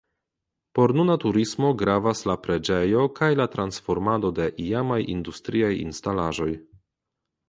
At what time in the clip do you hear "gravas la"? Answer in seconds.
1.81-2.35